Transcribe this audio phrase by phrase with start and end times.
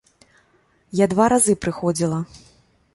[1.03, 2.19] Я два разы прыходзіла.